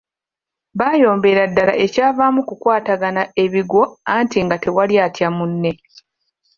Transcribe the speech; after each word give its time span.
Baayombera 0.79 1.43
ddala 1.49 1.73
ekyavaamu 1.85 2.41
kukwatagana 2.49 3.23
ebigwo 3.43 3.83
anti 4.15 4.37
nga 4.45 4.57
tewali 4.63 4.95
atya 5.05 5.27
munne. 5.37 5.71